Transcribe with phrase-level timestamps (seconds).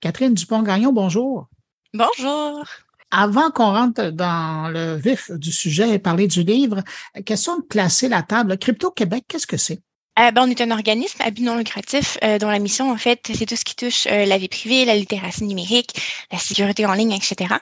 [0.00, 1.48] Catherine Dupont-Gagnon, bonjour.
[1.92, 2.64] Bonjour.
[3.10, 6.82] Avant qu'on rentre dans le vif du sujet et parler du livre,
[7.26, 8.56] question de placer la table.
[8.56, 9.82] Crypto Québec, qu'est-ce que c'est?
[10.18, 12.96] Euh, ben, on est un organisme à but non lucratif euh, dont la mission, en
[12.96, 16.84] fait, c'est tout ce qui touche euh, la vie privée, la littératie numérique, la sécurité
[16.86, 17.54] en ligne, etc.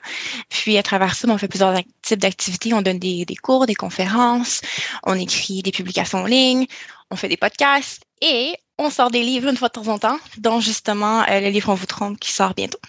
[0.49, 2.73] Puis, à travers ça, ben, on fait plusieurs types d'activités.
[2.73, 4.61] On donne des, des, cours, des conférences,
[5.03, 6.65] on écrit des publications en ligne,
[7.11, 10.17] on fait des podcasts et on sort des livres une fois de temps en temps,
[10.39, 12.79] dont justement le livre On vous trompe qui sort bientôt.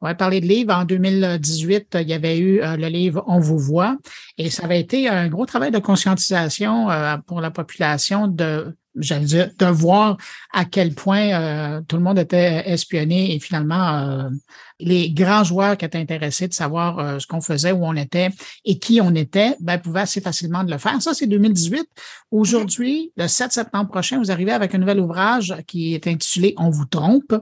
[0.00, 0.72] On va parler de livres.
[0.72, 3.98] En 2018, il y avait eu le livre On vous voit
[4.38, 6.88] et ça avait été un gros travail de conscientisation
[7.26, 10.16] pour la population de j'allais dire, de voir
[10.52, 14.28] à quel point euh, tout le monde était espionné et finalement euh,
[14.78, 18.30] les grands joueurs qui étaient intéressés de savoir euh, ce qu'on faisait, où on était
[18.64, 21.00] et qui on était, ben, pouvaient assez facilement de le faire.
[21.00, 21.86] Ça, c'est 2018.
[22.30, 26.70] Aujourd'hui, le 7 septembre prochain, vous arrivez avec un nouvel ouvrage qui est intitulé On
[26.70, 27.34] vous trompe.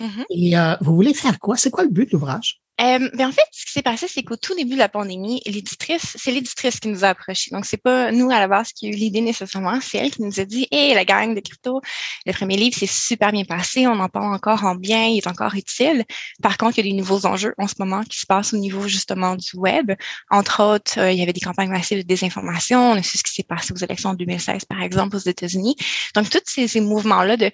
[0.00, 0.24] Mm-hmm.
[0.30, 1.56] Et vous voulez faire quoi?
[1.56, 2.60] C'est quoi le but de l'ouvrage?
[2.78, 5.40] Euh, ben en fait, ce qui s'est passé, c'est qu'au tout début de la pandémie,
[5.46, 7.50] l'éditrice, c'est l'éditrice qui nous a approchés.
[7.50, 10.20] Donc, c'est pas nous à la base qui a eu l'idée nécessairement, c'est elle qui
[10.20, 11.80] nous a dit Hey, la gang de crypto,
[12.26, 15.26] le premier livre, c'est super bien passé, on en parle encore en bien, il est
[15.26, 16.04] encore utile.
[16.42, 18.58] Par contre, il y a des nouveaux enjeux en ce moment qui se passent au
[18.58, 19.92] niveau justement du web.
[20.30, 22.92] Entre autres, euh, il y avait des campagnes massives de désinformation.
[22.92, 25.76] On a su ce qui s'est passé aux élections en 2016, par exemple, aux États-Unis.
[26.14, 27.50] Donc, tous ces, ces mouvements-là de,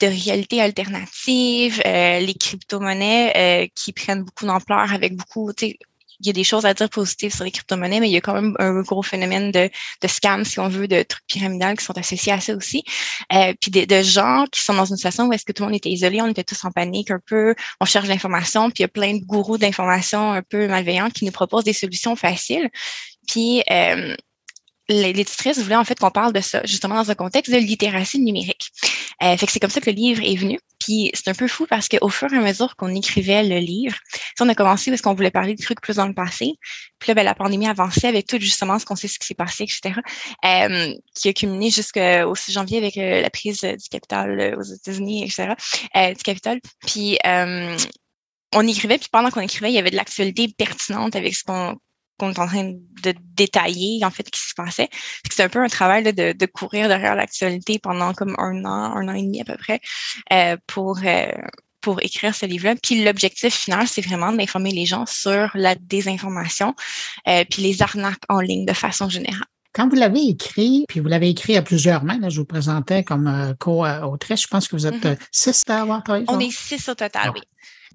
[0.00, 5.78] de réalité alternative, euh, les crypto-monnaies euh, qui prennent beaucoup d'ampleur avec beaucoup, tu sais,
[6.20, 8.20] il y a des choses à dire positives sur les crypto-monnaies, mais il y a
[8.20, 9.70] quand même un gros phénomène de,
[10.02, 12.82] de scam, si on veut, de trucs pyramidales qui sont associés à ça aussi.
[13.32, 15.76] Euh, puis de, gens qui sont dans une situation où est-ce que tout le monde
[15.76, 18.84] était isolé, on était tous en panique un peu, on cherche l'information, puis il y
[18.84, 22.68] a plein de gourous d'informations un peu malveillants qui nous proposent des solutions faciles.
[23.28, 24.16] Puis euh,
[24.90, 28.70] voulait en fait qu'on parle de ça, justement dans un contexte de littératie numérique.
[29.22, 30.58] Euh, fait que c'est comme ça que le livre est venu.
[30.78, 33.96] Puis c'est un peu fou parce qu'au fur et à mesure qu'on écrivait le livre,
[34.40, 36.52] on a commencé parce qu'on voulait parler de trucs plus dans le passé.
[36.98, 39.34] Puis là, ben, la pandémie avançait avec tout justement ce qu'on sait ce qui s'est
[39.34, 40.00] passé, etc.
[40.44, 45.24] Euh, qui a culminé jusqu'au 6 janvier avec euh, la prise du capital aux États-Unis,
[45.24, 45.54] etc.
[46.14, 46.60] Du capital.
[46.86, 47.18] Puis
[48.54, 51.76] on écrivait, puis pendant qu'on écrivait, il y avait de l'actualité pertinente avec ce qu'on
[52.18, 54.88] qu'on est en train de détailler en fait ce qui se passait.
[55.30, 59.08] C'est un peu un travail de, de, courir derrière l'actualité pendant comme un an, un
[59.08, 59.80] an et demi à peu près
[60.32, 61.26] euh, pour euh,
[61.80, 62.74] pour écrire ce livre-là.
[62.82, 66.74] Puis l'objectif final, c'est vraiment d'informer les gens sur la désinformation
[67.28, 69.46] euh, puis les arnaques en ligne de façon générale.
[69.72, 73.04] Quand vous l'avez écrit, puis vous l'avez écrit à plusieurs mains, là, je vous présentais
[73.04, 75.18] comme co-autrice, je pense que vous êtes mm-hmm.
[75.30, 76.24] six à avoir travaillé.
[76.28, 77.42] On est six au total, oui.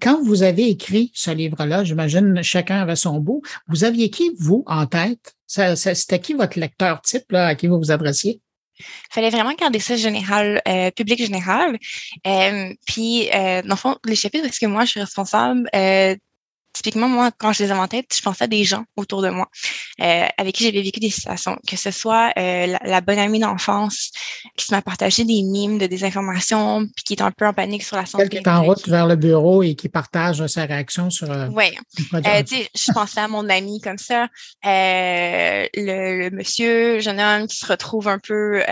[0.00, 4.64] Quand vous avez écrit ce livre-là, j'imagine chacun avait son bout, vous aviez qui, vous,
[4.66, 5.34] en tête?
[5.46, 8.40] C'était qui votre lecteur type là, à qui vous vous adressiez?
[8.78, 11.78] Il fallait vraiment garder ça général, euh, public général.
[12.26, 16.16] Euh, puis, euh, dans le fond, les chapitres, est-ce que moi, je suis responsable euh,
[16.74, 19.30] typiquement, moi, quand je les avais en tête, je pensais à des gens autour de
[19.30, 19.48] moi
[20.02, 24.10] euh, avec qui j'avais vécu des situations, que ce soit euh, la, bonne amie d'enfance
[24.56, 27.82] qui m'a partagé des mimes de des informations, puis qui est un peu en panique
[27.82, 28.28] sur la santé.
[28.28, 31.30] Qui est en route vers le bureau et qui partage sa réaction sur.
[31.30, 31.76] Euh, oui.
[32.14, 34.24] Euh, je pensais à mon ami comme ça,
[34.66, 38.62] euh, le, le, monsieur, jeune homme qui se retrouve un peu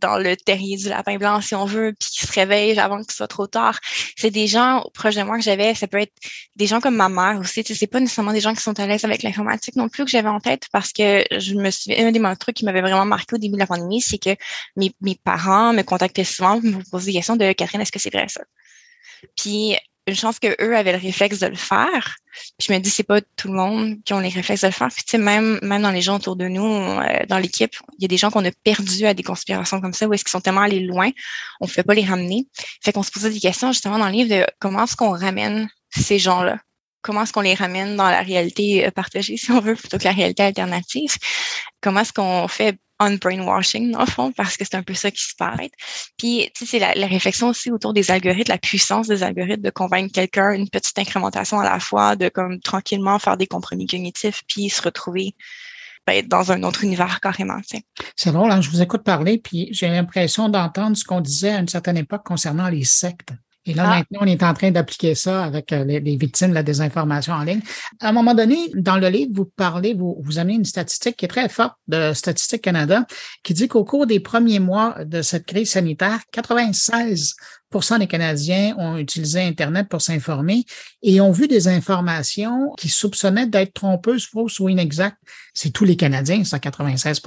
[0.00, 3.10] dans le terrier du lapin blanc, si on veut, puis qui se réveille avant que
[3.10, 3.78] ce soit trop tard.
[4.16, 5.74] C'est des gens proches de moi que j'avais.
[5.74, 6.14] Ça peut être
[6.54, 7.64] des gens comme ma aussi.
[7.64, 10.04] Tu sais, c'est pas nécessairement des gens qui sont à l'aise avec l'informatique non plus
[10.04, 13.04] que j'avais en tête parce que je me suis un des trucs qui m'avait vraiment
[13.04, 14.36] marqué au début de la pandémie, c'est que
[14.76, 17.98] mes, mes parents me contactaient souvent pour me poser des questions de Catherine, est-ce que
[17.98, 18.42] c'est vrai ça?
[19.36, 22.16] Puis une chance que eux avaient le réflexe de le faire.
[22.58, 24.72] Puis je me dis c'est pas tout le monde qui ont les réflexes de le
[24.72, 24.88] faire.
[24.88, 28.02] Puis tu sais même même dans les gens autour de nous, euh, dans l'équipe, il
[28.02, 30.30] y a des gens qu'on a perdus à des conspirations comme ça où est-ce qu'ils
[30.30, 31.10] sont tellement allés loin,
[31.60, 32.46] on ne fait pas les ramener.
[32.84, 35.68] Fait qu'on se posait des questions justement dans le livre de comment est-ce qu'on ramène
[35.90, 36.58] ces gens-là?
[37.06, 40.04] Comment est-ce qu'on les ramène dans la réalité euh, partagée, si on veut, plutôt que
[40.04, 41.14] la réalité alternative?
[41.80, 45.10] Comment est-ce qu'on fait on brainwashing, dans le fond, parce que c'est un peu ça
[45.10, 45.68] qui se passe.
[46.16, 49.68] Puis, tu sais, c'est la, réflexion aussi autour des algorithmes, la puissance des algorithmes de
[49.68, 54.42] convaincre quelqu'un, une petite incrémentation à la fois, de comme tranquillement faire des compromis cognitifs,
[54.48, 55.34] puis se retrouver
[56.06, 57.60] ben, dans un autre univers carrément.
[58.16, 58.62] C'est drôle, hein?
[58.62, 62.24] je vous écoute parler, puis j'ai l'impression d'entendre ce qu'on disait à une certaine époque
[62.24, 63.32] concernant les sectes.
[63.66, 63.96] Et là, ah.
[63.96, 67.42] maintenant, on est en train d'appliquer ça avec euh, les, victimes de la désinformation en
[67.42, 67.60] ligne.
[68.00, 71.24] À un moment donné, dans le livre, vous parlez, vous, vous amenez une statistique qui
[71.24, 73.04] est très forte de Statistique Canada,
[73.42, 78.96] qui dit qu'au cours des premiers mois de cette crise sanitaire, 96% des Canadiens ont
[78.96, 80.64] utilisé Internet pour s'informer
[81.02, 85.18] et ont vu des informations qui soupçonnaient d'être trompeuses, fausses ou inexactes.
[85.54, 87.20] C'est tous les Canadiens, ça, 96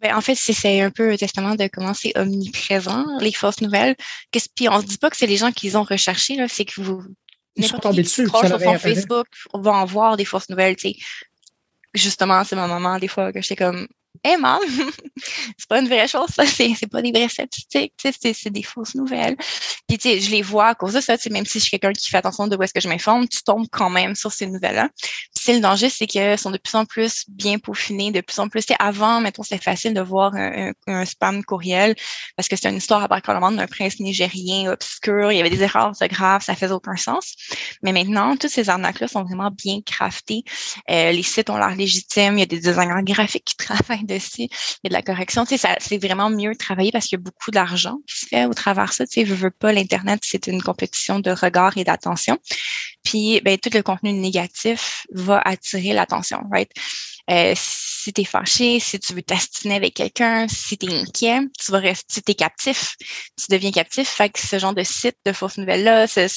[0.00, 3.96] ben, en fait, c'est un peu un testament de comment c'est omniprésent, les fausses nouvelles.
[4.30, 6.80] Puis on se dit pas que c'est les gens qui les ont recherchées, c'est que
[6.80, 7.02] vous
[7.56, 8.26] Ils sont tombés dessus.
[8.26, 10.96] Sur son Facebook, on va en voir des fausses nouvelles, tu sais.
[11.92, 13.88] Justement, c'est mon moment, des fois, que j'étais comme,
[14.22, 14.60] Hé, hey, maman,
[15.56, 19.36] c'est pas une vraie chose, ça, c'est, pas des vraies statistiques, c'est des fausses nouvelles.
[19.90, 21.64] Puis, tu sais, je les vois à cause de ça, tu sais, même si je
[21.64, 24.14] suis quelqu'un qui fait attention de où est-ce que je m'informe, tu tombes quand même
[24.14, 24.88] sur ces nouvelles-là.
[25.34, 28.48] Puis, le danger, c'est qu'elles sont de plus en plus bien peaufinées, de plus en
[28.48, 31.96] plus, tu sais, avant, mettons, c'était facile de voir un, spam courriel
[32.36, 35.88] parce que c'était une histoire à d'un prince nigérien obscur, il y avait des erreurs
[35.88, 37.34] orthographes, ça faisait aucun sens.
[37.82, 40.44] Mais maintenant, toutes ces arnaques-là sont vraiment bien craftées.
[40.88, 44.42] Euh, les sites ont l'air légitimes, il y a des designers graphiques qui travaillent dessus,
[44.42, 45.44] il y a de la correction.
[45.44, 48.44] Tu sais, c'est vraiment mieux travailler parce qu'il y a beaucoup d'argent qui se fait
[48.44, 49.04] au travers ça.
[49.06, 52.38] Tu sais, je veux pas l'Internet, c'est une compétition de regard et d'attention.
[53.02, 56.70] Puis, ben, tout le contenu négatif va attirer l'attention, right?
[57.30, 61.40] Euh, si tu es fâché, si tu veux t'astiner avec quelqu'un, si tu es inquiet,
[61.58, 64.08] tu vas rester, tu es captif, tu deviens captif.
[64.08, 66.28] Fait que ce genre de site de fausses nouvelles-là, ces,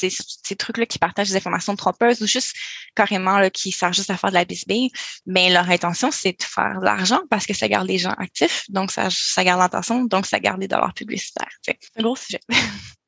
[0.58, 2.54] trucs-là qui partagent des informations trompeuses ou juste
[2.96, 4.92] carrément là, qui servent juste à faire de la bisbille,
[5.26, 8.66] mais leur intention, c'est de faire de l'argent parce que ça garde les gens actifs,
[8.70, 11.50] donc ça, ça garde l'attention, donc ça garde les dollars publicitaires.
[11.62, 12.42] C'est un gros sujet.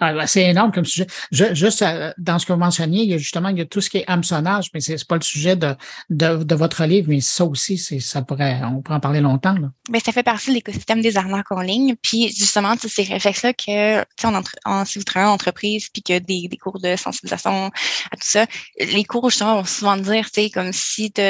[0.00, 1.06] ah, ben, c'est énorme comme sujet.
[1.30, 3.80] juste euh, dans ce que vous mentionniez, il y a justement il y a tout
[3.80, 5.74] ce qui est hameçonnage, mais c'est pas le sujet de,
[6.10, 9.54] de, votre livre, mais ça aussi, c'est ça pourrait, on pourrait en parler longtemps.
[9.54, 9.68] Là.
[9.90, 11.96] Mais ça fait partie de l'écosystème des arnaques en ligne.
[12.02, 16.48] Puis justement, ces réflexes-là que on en, si vous travaillez en entreprise, puis que des,
[16.48, 18.46] des cours de sensibilisation à tout ça,
[18.78, 21.20] les cours justement vont souvent dire, tu sais, comme si tu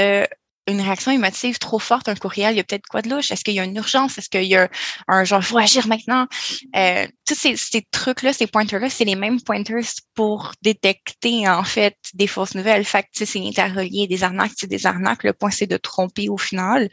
[0.66, 3.30] une réaction émotive trop forte, un courriel, il y a peut-être quoi de louche?
[3.30, 4.18] Est-ce qu'il y a une urgence?
[4.18, 4.68] Est-ce qu'il y a
[5.08, 6.26] un genre, il faut agir maintenant?
[6.74, 9.84] Euh, tous ces, ces trucs-là, ces pointers-là, c'est les mêmes pointers
[10.14, 12.84] pour détecter, en fait, des fausses nouvelles.
[12.84, 15.24] Fait que, c'est interrelié, des arnaques, c'est des arnaques.
[15.24, 16.88] Le point, c'est de tromper au final.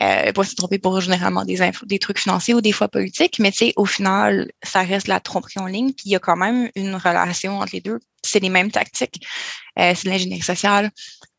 [0.00, 2.88] Euh, le point, c'est de tromper pour généralement des des trucs financiers ou des fois
[2.88, 6.16] politiques, mais tu sais, au final, ça reste la tromperie en ligne, puis il y
[6.16, 7.98] a quand même une relation entre les deux.
[8.24, 9.26] C'est les mêmes tactiques,
[9.78, 10.90] euh, c'est de l'ingénierie sociale,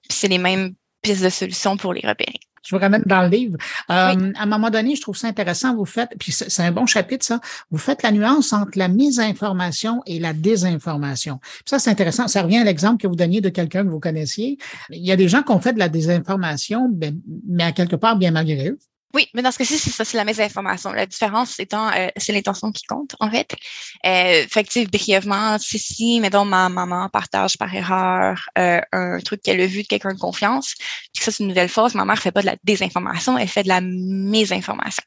[0.09, 2.39] c'est les mêmes pistes de solutions pour les repérer.
[2.63, 3.57] Je vous ramène dans le livre.
[3.89, 6.85] Euh, à un moment donné, je trouve ça intéressant, vous faites, puis c'est un bon
[6.85, 7.39] chapitre, ça,
[7.71, 11.39] vous faites la nuance entre la misinformation et la désinformation.
[11.41, 12.27] Puis ça, c'est intéressant.
[12.27, 14.57] Ça revient à l'exemple que vous donniez de quelqu'un que vous connaissiez.
[14.89, 17.95] Il y a des gens qui ont fait de la désinformation, ben, mais à quelque
[17.95, 18.79] part, bien malgré eux.
[19.15, 20.91] Oui, mais dans ce cas-ci, c'est ça, c'est la mésinformation.
[20.91, 23.55] La différence étant, euh, c'est l'intention qui compte, en fait.
[24.05, 29.61] Euh, fait brièvement, si, si, mettons, ma maman partage par erreur euh, un truc qu'elle
[29.61, 32.19] a vu de quelqu'un de confiance, puis que ça, c'est une nouvelle fausse, ma mère
[32.19, 35.03] fait pas de la désinformation, elle fait de la mésinformation.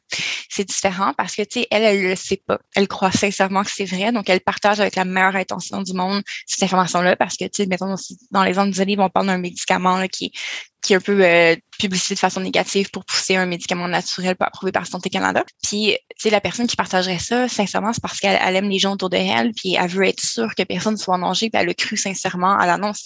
[0.49, 2.59] C'est différent parce que, tu sais, elle, elle le sait pas.
[2.75, 6.23] Elle croit sincèrement que c'est vrai, donc elle partage avec la meilleure intention du monde
[6.47, 7.95] cette information-là parce que, tu sais, mettons,
[8.33, 10.33] dans les zones livres, on parle d'un médicament là, qui,
[10.83, 14.47] qui est un peu euh, publicité de façon négative pour pousser un médicament naturel pas
[14.47, 15.45] approuvé par Santé Canada.
[15.63, 19.11] Puis, sais, la personne qui partagerait ça, sincèrement, c'est parce qu'elle aime les gens autour
[19.11, 21.67] de elle, puis elle veut être sûre que personne ne soit en danger, puis elle
[21.67, 23.05] le cru sincèrement à l'annonce.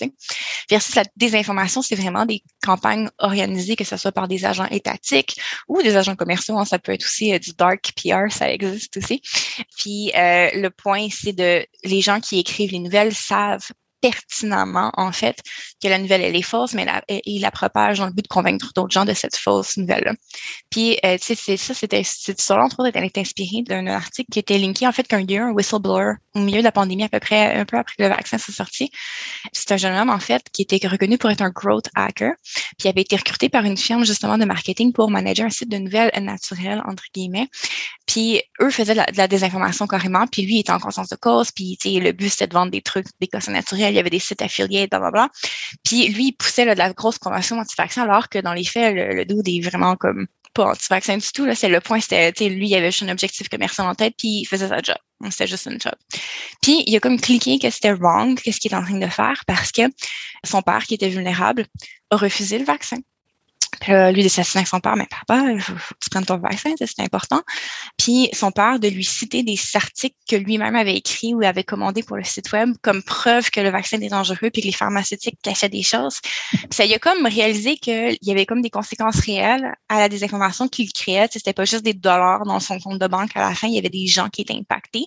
[0.71, 5.37] Versus la désinformation, c'est vraiment des campagnes organisées, que ce soit par des agents étatiques
[5.69, 6.59] ou des agents commerciaux.
[6.59, 9.23] Hein, ça peut être aussi euh, du dark PR, ça existe aussi.
[9.79, 13.69] Puis, euh, le point, c'est de les gens qui écrivent les nouvelles savent
[14.01, 15.39] pertinemment, en fait,
[15.83, 16.87] que la nouvelle, elle est fausse, mais
[17.25, 20.13] il la propage dans le but de convaincre d'autres gens de cette fausse nouvelle-là.
[20.71, 24.39] Puis, euh, tu sais, ça, c'était, ça, entre autres, elle est inspirée d'un article qui
[24.39, 27.57] était linké, en fait, qu'un un whistleblower, au milieu de la pandémie, à peu près,
[27.57, 28.91] un peu après que le vaccin soit sorti.
[29.53, 32.87] C'est un jeune homme, en fait, qui était reconnu pour être un growth hacker, puis
[32.87, 35.79] il avait été recruté par une firme, justement, de marketing pour manager un site de
[35.79, 37.49] nouvelles naturelles, entre guillemets.
[38.07, 41.51] Puis, eux faisaient de la, désinformation carrément, puis lui, il était en conscience de cause,
[41.51, 43.99] puis, tu sais, le but, c'était de vendre des trucs, des causes naturelles, il y
[43.99, 45.29] avait des sites affiliés, blablabla.
[45.85, 49.15] Puis lui, il poussait de la grosse convention anti-vaccin, alors que dans les faits, le,
[49.15, 50.27] le dude est vraiment comme
[50.57, 51.45] pas anti-vaccin du tout.
[51.45, 51.55] Là.
[51.55, 54.45] C'est le point, c'était, lui, il avait juste un objectif commercial en tête, puis il
[54.47, 54.97] faisait sa job.
[55.31, 55.95] C'était juste une job.
[56.63, 59.43] Puis il a comme cliqué que c'était wrong, qu'est-ce qu'il est en train de faire,
[59.47, 59.83] parce que
[60.45, 61.67] son père, qui était vulnérable,
[62.11, 62.99] a refusé le vaccin.
[63.81, 67.43] Puis là, lui, d'assassiner son père, mais papa, il tu prennes ton vaccin, c'est important.
[67.99, 72.03] Puis son père de lui citer des articles que lui-même avait écrits ou avait commandés
[72.03, 75.39] pour le site web comme preuve que le vaccin est dangereux puis que les pharmaceutiques
[75.43, 76.21] cachaient des choses.
[76.71, 80.69] ça y a comme réalisé qu'il y avait comme des conséquences réelles à la désinformation
[80.69, 81.29] qu'il créait.
[81.31, 83.31] C'était pas juste des dollars dans son compte de banque.
[83.35, 85.07] À la fin, il y avait des gens qui étaient impactés,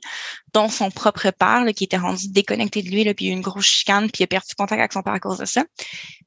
[0.54, 3.36] dont son propre père qui était rendu déconnecté de lui, là, puis il a eu
[3.36, 5.64] une grosse chicane, puis il a perdu contact avec son père à cause de ça.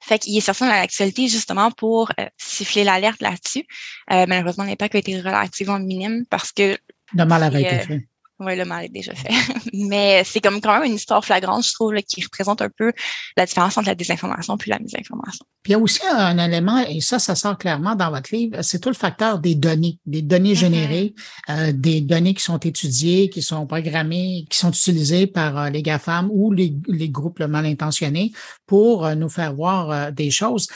[0.01, 3.65] Fait qu'il est sorti dans l'actualité justement pour euh, siffler l'alerte là-dessus.
[4.11, 6.77] Euh, malheureusement, l'impact a été relativement minime parce que...
[7.15, 8.09] Le mal avait été fait.
[8.45, 9.33] Oui, le mal est déjà fait.
[9.73, 12.93] Mais c'est comme quand même une histoire flagrante, je trouve, qui représente un peu
[13.37, 15.45] la différence entre la désinformation puis la misinformation.
[15.63, 18.63] Puis il y a aussi un élément, et ça, ça sort clairement dans votre livre,
[18.63, 20.57] c'est tout le facteur des données, des données mm-hmm.
[20.57, 21.15] générées,
[21.51, 25.83] euh, des données qui sont étudiées, qui sont programmées, qui sont utilisées par euh, les
[25.83, 28.33] GAFAM ou les, les groupes mal intentionnés
[28.67, 30.67] pour euh, nous faire voir des choses.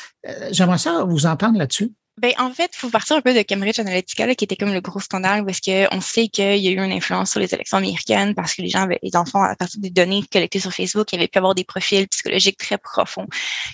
[0.50, 1.92] J'aimerais ça vous entendre là-dessus.
[2.18, 4.80] Ben, en fait, il faut partir un peu de Cambridge Analytica, qui était comme le
[4.80, 8.34] gros scandale, est-ce qu'on sait qu'il y a eu une influence sur les élections américaines
[8.34, 11.28] parce que les gens avaient, les enfants, à partir des données collectées sur Facebook, avaient
[11.28, 13.26] pu avoir des profils psychologiques très profonds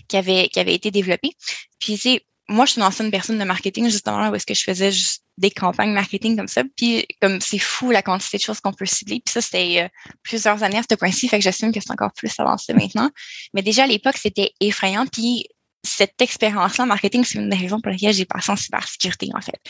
[0.09, 1.37] qui avaient, qui avaient été développés.
[1.79, 4.65] Puis, c'est, moi, je suis une ancienne personne de marketing, justement, où est-ce que je
[4.65, 6.63] faisais juste des campagnes marketing comme ça.
[6.77, 9.23] Puis, comme c'est fou la quantité de choses qu'on peut cibler.
[9.25, 9.89] Puis ça, c'était euh,
[10.25, 13.09] plusieurs années à ce point-ci, fait que j'assume que c'est encore plus avancé maintenant.
[13.55, 15.07] Mais déjà, à l'époque, c'était effrayant.
[15.07, 15.47] Puis,
[15.85, 19.41] cette expérience-là en marketing, c'est une des raisons pour lesquelles j'ai passé en cybersécurité, en
[19.41, 19.61] fait.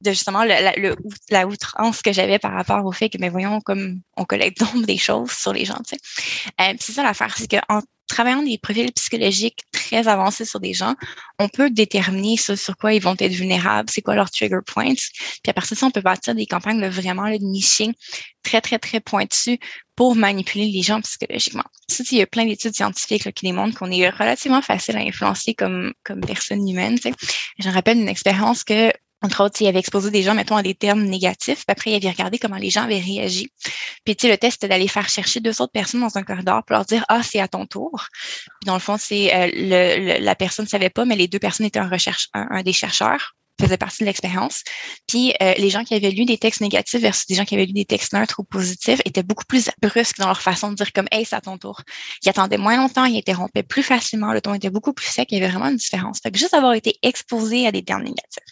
[0.00, 4.00] De justement la outrance que j'avais par rapport au fait que, mais ben, voyons, comme
[4.16, 6.52] on collecte des choses sur les gens, tu sais.
[6.60, 10.94] Euh, c'est ça l'affaire, c'est qu'en travaillant des profils psychologiques très avancés sur des gens,
[11.38, 14.94] on peut déterminer sur quoi ils vont être vulnérables, c'est quoi leurs trigger points.
[14.94, 17.92] Puis à partir de ça, on peut bâtir des campagnes de vraiment le niching
[18.42, 19.58] très, très, très pointues
[19.98, 21.64] pour manipuler les gens psychologiquement.
[21.88, 25.54] Ça, il y a plein d'études scientifiques qui démontrent qu'on est relativement facile à influencer
[25.54, 27.00] comme, comme personne humaine.
[27.00, 27.14] Tu sais.
[27.58, 30.62] Je me rappelle une expérience que entre autres, il avait exposé des gens, mettons, à
[30.62, 31.64] des termes négatifs.
[31.66, 33.50] Puis après, il avait regardé comment les gens avaient réagi.
[34.04, 36.62] Puis, tu sais, le test, c'était d'aller faire chercher deux autres personnes dans un corridor
[36.64, 38.06] pour leur dire, ah, c'est à ton tour.
[38.12, 41.40] Puis, dans le fond, c'est euh, le, la personne ne savait pas, mais les deux
[41.40, 44.62] personnes étaient en recherche, un, des chercheurs faisait partie de l'expérience.
[45.06, 47.66] Puis euh, les gens qui avaient lu des textes négatifs versus des gens qui avaient
[47.66, 50.92] lu des textes neutres ou positifs étaient beaucoup plus brusques dans leur façon de dire
[50.92, 51.82] comme Hey, c'est à ton tour.
[52.22, 55.38] Ils attendaient moins longtemps, ils interrompaient plus facilement, le ton était beaucoup plus sec, il
[55.38, 56.20] y avait vraiment une différence.
[56.22, 58.44] Fait que juste avoir été exposé à des termes négatifs.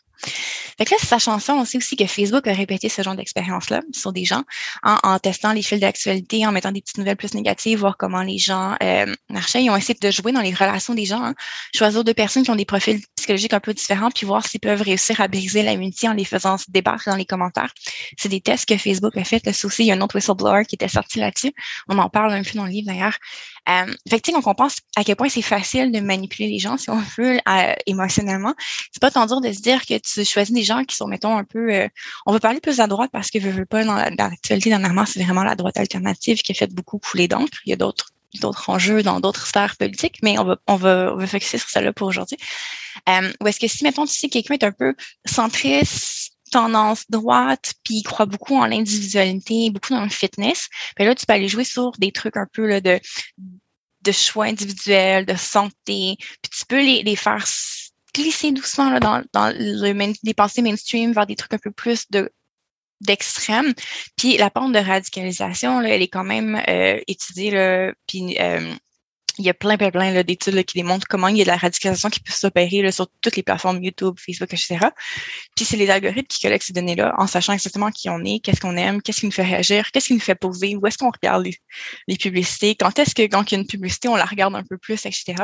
[0.78, 3.82] Fait que là, sachant ça, on sait aussi que Facebook a répété ce genre d'expérience-là
[3.92, 4.42] sur des gens
[4.82, 8.38] en, testant les fils d'actualité, en mettant des petites nouvelles plus négatives, voir comment les
[8.38, 9.62] gens euh, marchaient.
[9.62, 11.34] Ils ont essayé de jouer dans les relations des gens, hein.
[11.74, 14.82] choisir deux personnes qui ont des profils psychologiques un peu différents, puis voir s'ils peuvent
[14.82, 17.72] réussir à briser l'amitié en les faisant se débattre dans les commentaires.
[18.18, 19.44] C'est des tests que Facebook a fait.
[19.46, 21.52] Là, aussi, il y a un autre whistleblower qui était sorti là-dessus.
[21.88, 23.16] On en parle un peu dans le livre d'ailleurs.
[23.68, 26.76] Euh, fait que, donc on pense à quel point c'est facile de manipuler les gens,
[26.76, 28.54] si on veut, euh, émotionnellement.
[28.92, 31.36] C'est pas tant dur de se dire que tu choisis des gens qui sont, mettons,
[31.36, 31.72] un peu...
[31.72, 31.88] Euh,
[32.26, 35.22] on veut parler plus à droite parce que, je veux pas, dans l'actualité dernièrement, c'est
[35.22, 37.58] vraiment la droite alternative qui a fait beaucoup couler d'encre.
[37.64, 41.12] Il y a d'autres d'autres enjeux dans d'autres sphères politiques, mais on va, on va,
[41.14, 42.36] on va focuser sur celle-là pour aujourd'hui.
[43.08, 44.94] Euh, ou est-ce que si, mettons, tu sais, quelqu'un est un peu
[45.24, 51.14] centriste, tendance droite, puis il croit beaucoup en l'individualité, beaucoup dans le fitness, ben là,
[51.14, 53.00] tu peux aller jouer sur des trucs un peu là, de,
[54.02, 57.44] de choix individuels, de santé, puis tu peux les, les faire
[58.16, 62.10] glisser doucement là, dans, dans le, les pensées mainstream vers des trucs un peu plus
[62.10, 62.30] de
[63.02, 63.74] d'extrême.
[64.16, 68.72] Puis la pente de radicalisation, là, elle est quand même euh, étudiée, là, puis euh,
[69.38, 71.56] il y a plein, plein, plein d'études qui démontrent comment il y a de la
[71.56, 74.78] radicalisation qui peut s'opérer sur toutes les plateformes YouTube, Facebook, etc.
[75.54, 78.60] Puis c'est les algorithmes qui collectent ces données-là en sachant exactement qui on est, qu'est-ce
[78.60, 81.10] qu'on aime, qu'est-ce qui nous fait réagir, qu'est-ce qui nous fait poser, où est-ce qu'on
[81.10, 81.46] regarde
[82.08, 84.62] les, publicités, quand est-ce que quand il y a une publicité, on la regarde un
[84.62, 85.34] peu plus, etc.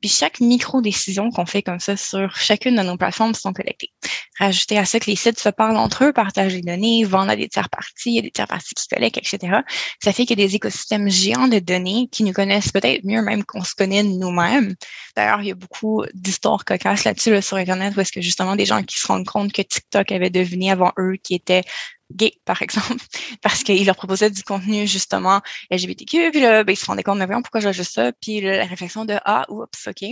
[0.00, 3.92] Puis chaque micro-décision qu'on fait comme ça sur chacune de nos plateformes sont collectées.
[4.38, 7.36] Rajouter à ça que les sites se parlent entre eux, partagent les données, vendent à
[7.36, 9.58] des tiers parties, il y a des tiers parties qui collectent, etc.
[10.02, 13.22] Ça fait qu'il y a des écosystèmes géants de données qui nous connaissent peut-être mieux
[13.40, 14.74] qu'on se connaît nous-mêmes.
[15.16, 18.66] D'ailleurs, il y a beaucoup d'histoires cocasses là-dessus sur Internet où est-ce que justement des
[18.66, 21.62] gens qui se rendent compte que TikTok avait deviné avant eux qui étaient
[22.10, 22.96] gay, par exemple,
[23.42, 25.40] parce qu'il leur proposait du contenu justement
[25.70, 28.40] LGBTQ, puis là, ben, ils se rendaient compte, mais voyons, pourquoi j'ai juste ça, puis
[28.40, 30.02] la réflexion de ah, oups, ok.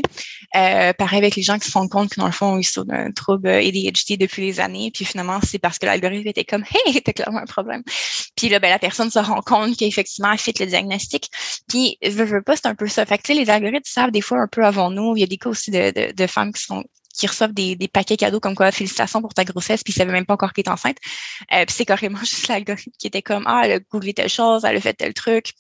[0.57, 2.85] Euh, pareil avec les gens qui se rendent compte que dans le fond, ils sont
[2.85, 7.03] d'un trouble ADHD depuis des années, puis finalement, c'est parce que l'algorithme était comme hey,
[7.03, 7.83] t'as clairement un problème.
[8.37, 11.31] Puis là, ben, la personne se rend compte qu'effectivement, elle fit le diagnostic.
[11.69, 13.05] Puis, je veux pas, c'est un peu ça.
[13.07, 15.17] Fait que, les algorithmes savent des fois un peu avant nous.
[15.17, 16.85] Il y a des cas aussi de, de, de femmes qui sont
[17.21, 20.13] qui reçoivent des, des, paquets cadeaux comme quoi félicitations pour ta grossesse puis ils savaient
[20.13, 20.97] même pas encore qu'elle est enceinte.
[21.53, 24.65] Euh, puis c'est carrément juste l'algorithme qui était comme ah elle a googlé telle chose
[24.65, 25.53] elle a fait tel truc.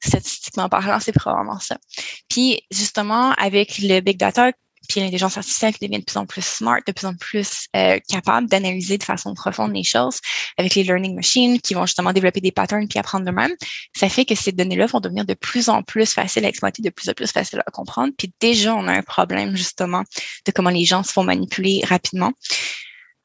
[0.00, 1.76] Statistiquement parlant c'est probablement ça.
[2.28, 4.52] Puis justement avec le big data
[4.88, 7.98] puis l'intelligence artificielle qui devient de plus en plus smart, de plus en plus euh,
[8.08, 10.20] capable d'analyser de façon profonde les choses
[10.56, 13.54] avec les learning machines qui vont justement développer des patterns puis apprendre d'eux-mêmes.
[13.96, 16.90] Ça fait que ces données-là vont devenir de plus en plus faciles à exploiter, de
[16.90, 18.12] plus en plus faciles à comprendre.
[18.16, 20.02] Puis déjà, on a un problème justement
[20.46, 22.32] de comment les gens se font manipuler rapidement.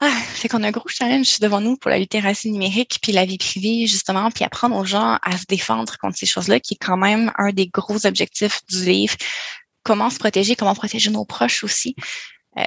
[0.06, 3.24] Ah, fait qu'on a un gros challenge devant nous pour la littératie numérique puis la
[3.24, 6.78] vie privée, justement, puis apprendre aux gens à se défendre contre ces choses-là, qui est
[6.78, 9.16] quand même un des gros objectifs du livre
[9.84, 11.96] comment se protéger, comment protéger nos proches aussi.
[12.58, 12.64] Euh.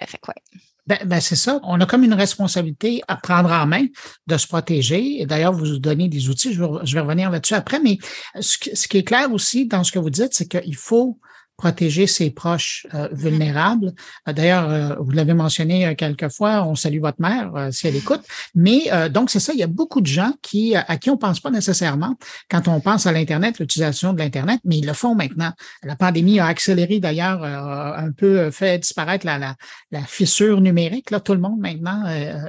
[0.87, 1.59] Ben, ben c'est ça.
[1.65, 3.87] On a comme une responsabilité à prendre en main
[4.27, 5.21] de se protéger.
[5.21, 6.53] Et d'ailleurs, vous donnez des outils.
[6.55, 7.81] Je vais, revenir là-dessus après.
[7.81, 7.99] Mais
[8.41, 11.19] ce, qui est clair aussi dans ce que vous dites, c'est qu'il faut
[11.57, 13.93] protéger ses proches euh, vulnérables.
[14.29, 18.23] Euh, d'ailleurs, euh, vous l'avez mentionné quelques fois, on salue votre mère si elle écoute.
[18.55, 21.41] Mais donc, c'est ça, il y a beaucoup de gens qui, à qui on pense
[21.41, 22.15] pas nécessairement
[22.51, 25.53] quand on pense à l'Internet, l'utilisation de l'Internet, mais ils le font maintenant.
[25.83, 29.55] La pandémie a accéléré d'ailleurs, un peu fait disparaître la, la,
[29.91, 31.11] la, fissure numérique.
[31.11, 32.05] Là, tout le monde maintenant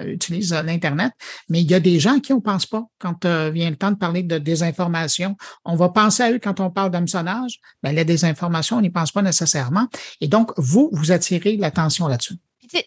[0.06, 1.14] utilise l'Internet,
[1.50, 3.92] mais il y a des gens à qui on pense pas quand vient le temps
[3.92, 5.36] de parler de désinformation.
[5.66, 9.12] On va penser à eux quand on parle d'hameçonnage, mais la désinformation, on y pense
[9.12, 9.88] pas nécessairement.
[10.22, 12.36] Et donc, vous, vous attirez l'attention là-dessus.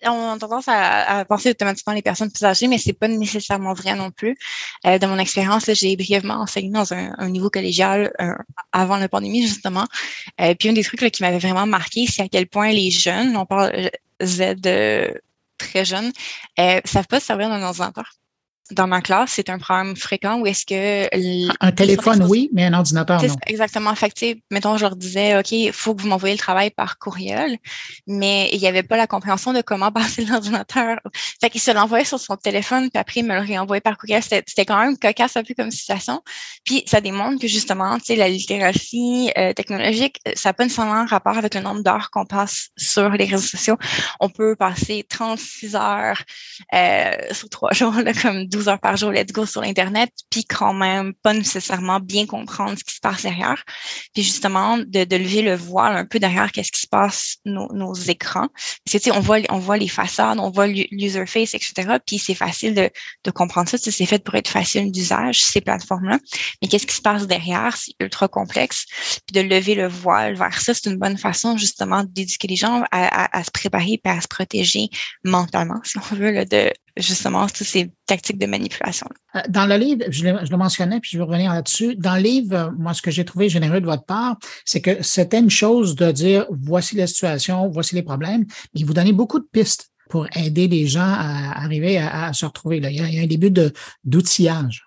[0.04, 3.94] On a tendance à, penser automatiquement les personnes plus âgées, mais c'est pas nécessairement vrai
[3.94, 4.36] non plus.
[4.86, 8.34] Euh, dans mon expérience, j'ai brièvement enseigné dans un, niveau collégial euh,
[8.72, 9.86] avant la pandémie, justement.
[10.40, 13.36] Euh, puis un des trucs qui m'avait vraiment marqué, c'est à quel point les jeunes,
[13.36, 13.90] on parle
[14.22, 15.18] Z de
[15.56, 16.12] très jeunes,
[16.58, 18.20] ne savent pas se servir d'un ordinateur
[18.70, 21.08] dans ma classe, c'est un problème fréquent où est-ce que...
[21.60, 23.36] Un téléphone, oui, mais un ordinateur, non.
[23.46, 23.94] Exactement.
[23.94, 26.98] Fait que, mettons, je leur disais, OK, il faut que vous m'envoyiez le travail par
[26.98, 27.58] courriel,
[28.06, 30.98] mais il n'y avait pas la compréhension de comment passer l'ordinateur.
[31.40, 34.22] Fait qu'il se l'envoyait sur son téléphone, puis après, il me le réenvoyait par courriel.
[34.22, 36.22] C'était quand même cocasse un peu comme situation.
[36.64, 41.04] Puis ça démontre que, justement, tu sais, la littératie euh, technologique, ça n'a pas nécessairement
[41.06, 43.76] rapport avec le nombre d'heures qu'on passe sur les réseaux sociaux.
[44.20, 46.22] On peut passer 36 heures
[46.74, 50.44] euh, sur trois jours, là, comme 12 heures par jour, let's go sur l'Internet, puis
[50.44, 53.64] quand même pas nécessairement bien comprendre ce qui se passe derrière.
[54.14, 57.68] Puis justement, de, de lever le voile un peu derrière qu'est-ce qui se passe nos,
[57.72, 58.48] nos écrans.
[58.84, 61.98] Parce que, on voit, on voit les façades, on voit l'user face, etc.
[62.06, 62.90] Puis c'est facile de,
[63.24, 63.78] de comprendre ça.
[63.78, 66.18] C'est fait pour être facile d'usage, ces plateformes-là.
[66.62, 67.76] Mais qu'est-ce qui se passe derrière?
[67.76, 68.86] C'est ultra complexe.
[69.26, 72.82] Puis de lever le voile vers ça, c'est une bonne façon justement d'éduquer les gens
[72.90, 74.88] à, à, à, se préparer et à se protéger
[75.24, 79.06] mentalement, si on veut, là, de justement toutes ces tactiques de manipulation.
[79.36, 81.96] Euh, dans le livre, je le, je le, mentionnais, puis je vais revenir là-dessus.
[81.96, 85.02] Dans le livre, euh, moi, ce que j'ai trouvé généreux de votre part, c'est que
[85.02, 88.44] c'était une chose de dire voici la situation, voici les problèmes,
[88.74, 92.80] mais vous donnez beaucoup de pistes pour aider les gens à arriver à, se retrouver.
[92.80, 92.90] Là.
[92.90, 93.52] Il, y a, un début
[94.02, 94.86] d'outillage.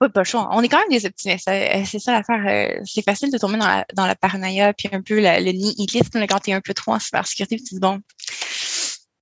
[0.00, 0.48] Oui, pas le choix.
[0.52, 1.48] On est quand même des optimistes.
[1.48, 2.80] Euh, c'est ça l'affaire.
[2.84, 6.38] C'est facile de tomber dans la, dans la paranoïa, puis un peu le nihilisme quand
[6.38, 8.00] tu es un peu trop en cybersécurité, puis tu dis bon,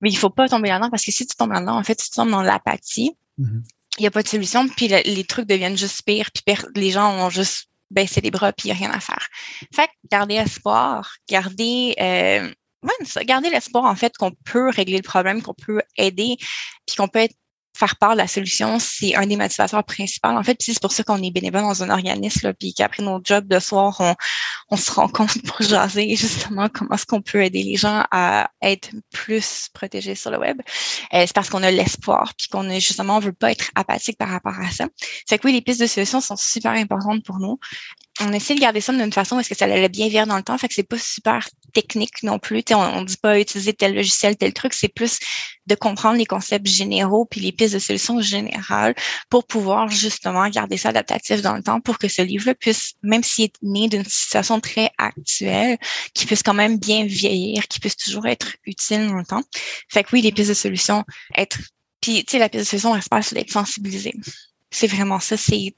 [0.03, 2.09] mais il faut pas tomber là-dedans parce que si tu tombes là-dedans, en fait, tu
[2.09, 3.15] tombes dans l'apathie.
[3.39, 3.61] Mm-hmm.
[3.99, 7.11] Il n'y a pas de solution, puis les trucs deviennent juste pires, puis les gens
[7.13, 9.27] ont juste baissé les bras, puis il n'y a rien à faire.
[9.73, 12.51] Fait que garder espoir, garder euh,
[12.83, 16.35] ouais, garder l'espoir en fait qu'on peut régler le problème, qu'on peut aider,
[16.85, 17.35] puis qu'on peut être
[17.75, 20.29] faire part de la solution, c'est un des motivateurs principaux.
[20.29, 23.19] En fait, c'est pour ça qu'on est bénévole dans un organisme, là, puis qu'après nos
[23.23, 24.15] jobs de soir, on,
[24.69, 28.89] on se rencontre pour jaser justement comment est-ce qu'on peut aider les gens à être
[29.11, 30.61] plus protégés sur le web.
[31.13, 34.17] Euh, c'est parce qu'on a l'espoir, puis qu'on est justement, on veut pas être apathique
[34.17, 34.87] par rapport à ça.
[35.25, 37.59] C'est que oui, les pistes de solutions sont super importantes pour nous
[38.25, 40.43] on essaie de garder ça d'une façon est-ce que ça allait bien vivre dans le
[40.43, 42.63] temps, fait que c'est pas super technique non plus.
[42.71, 45.19] on, on dit pas utiliser tel logiciel, tel truc, c'est plus
[45.65, 48.95] de comprendre les concepts généraux puis les pistes de solutions générales
[49.29, 53.23] pour pouvoir justement garder ça adaptatif dans le temps pour que ce livre-là puisse, même
[53.23, 55.77] s'il est né d'une situation très actuelle,
[56.13, 59.43] qu'il puisse quand même bien vieillir, qu'il puisse toujours être utile dans le temps.
[59.89, 61.03] Fait que oui, les pistes de solutions,
[61.35, 61.59] être,
[62.01, 64.13] puis tu sais, la piste de solution, reste pas d'être sensibilisé.
[64.71, 65.75] C'est vraiment ça, c'est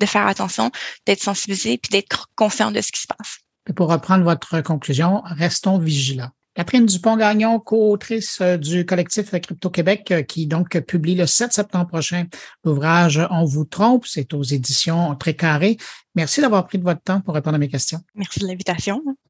[0.00, 0.70] de faire attention,
[1.06, 3.38] d'être sensibilisé puis d'être conscient de ce qui se passe.
[3.76, 6.30] pour reprendre votre conclusion, restons vigilants.
[6.54, 11.86] Catherine Dupont-Gagnon, co-autrice euh, du collectif Crypto Québec, euh, qui donc publie le 7 septembre
[11.86, 12.26] prochain
[12.62, 14.06] l'ouvrage On vous trompe.
[14.06, 15.78] C'est aux éditions Très Carré.
[16.14, 18.00] Merci d'avoir pris de votre temps pour répondre à mes questions.
[18.14, 19.02] Merci de l'invitation.